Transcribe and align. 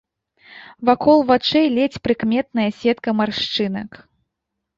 Вакол 0.87 1.19
вачэй 1.29 1.67
ледзь 1.75 1.99
прыкметная 2.07 2.67
сетка 2.79 3.09
маршчынак. 3.19 3.91